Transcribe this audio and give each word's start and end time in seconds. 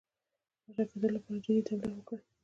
پاچاکېدلو 0.63 1.15
لپاره 1.15 1.43
جدي 1.45 1.61
تبلیغ 1.67 1.93
وکړي. 1.97 2.21